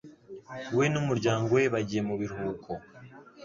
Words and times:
We 0.77 0.85
n’ 0.91 0.95
Umuryango 1.01 1.47
we 1.57 1.63
bagiye 1.73 2.01
mu 2.07 2.15
biruhuko 2.19 2.71